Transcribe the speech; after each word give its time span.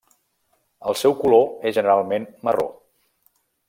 El 0.93 0.97
seu 1.03 1.15
color 1.21 1.45
és 1.71 1.79
generalment 1.79 2.29
marró. 2.49 2.69